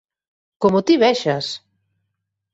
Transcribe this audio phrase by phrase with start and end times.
[0.61, 1.47] Como ti vexas!